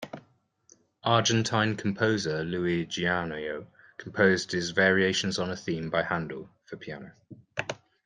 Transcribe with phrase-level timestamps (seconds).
[1.03, 3.67] Argentine composer Luis Gianneo
[3.97, 7.13] composed his "Variations on a Theme by Handel" for piano.